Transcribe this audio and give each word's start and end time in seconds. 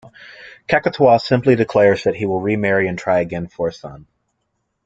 Cacatois 0.67 1.19
simply 1.21 1.55
declares 1.55 2.05
that 2.05 2.15
he 2.15 2.25
will 2.25 2.41
remarry 2.41 2.87
and 2.87 2.97
try 2.97 3.19
again 3.19 3.45
for 3.47 3.67
a 3.67 3.71
son. 3.71 4.07